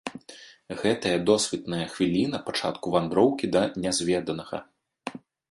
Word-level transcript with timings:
Гэтая 0.79 1.11
досвітная 1.29 1.81
хвіліна 1.97 2.37
пачатку 2.49 2.95
вандроўкі 2.97 3.51
да 3.59 3.65
нязведанага! 3.85 4.57